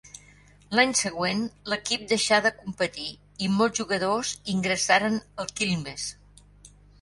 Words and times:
L'any 0.77 0.93
següent 0.99 1.43
l'equip 1.73 2.05
deixà 2.11 2.39
de 2.45 2.51
competir, 2.61 3.05
i 3.49 3.51
molts 3.59 3.83
jugadors 3.83 4.33
ingressaren 4.55 5.21
al 5.45 5.55
Quilmes. 5.61 6.09